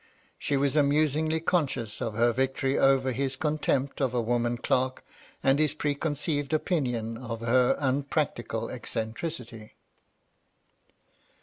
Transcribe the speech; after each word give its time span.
She 0.39 0.57
was 0.57 0.75
amusingly 0.75 1.39
conscious 1.39 2.01
of 2.01 2.15
her 2.15 2.33
victory 2.33 2.75
over 2.75 3.11
his 3.11 3.35
con 3.35 3.59
tempt 3.59 4.01
of 4.01 4.15
a 4.15 4.21
woman 4.23 4.57
clerk 4.57 5.05
and 5.43 5.59
his 5.59 5.75
preconceived 5.75 6.53
opinion 6.53 7.19
of 7.19 7.41
her 7.41 7.75
unpractical 7.77 8.71
eccentricity. 8.71 9.75